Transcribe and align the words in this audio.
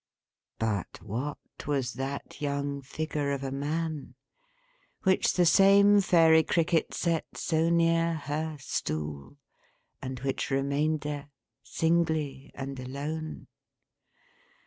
But 0.57 0.99
what 1.03 1.37
was 1.67 1.93
that 1.93 2.41
young 2.41 2.81
figure 2.81 3.31
of 3.31 3.43
a 3.43 3.51
man, 3.51 4.15
which 5.03 5.33
the 5.33 5.45
same 5.45 6.01
Fairy 6.01 6.41
Cricket 6.41 6.91
set 6.95 7.37
so 7.37 7.69
near 7.69 8.15
Her 8.15 8.57
stool, 8.59 9.37
and 10.01 10.19
which 10.21 10.49
remained 10.49 11.01
there, 11.01 11.29
singly 11.61 12.49
and 12.55 12.79
alone? 12.79 13.45